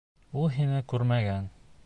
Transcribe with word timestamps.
Ул 0.43 0.47
һине 0.55 0.81
күрмәгән. 0.95 1.51